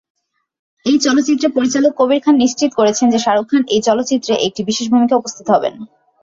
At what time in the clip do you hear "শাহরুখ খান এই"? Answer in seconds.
3.19-3.81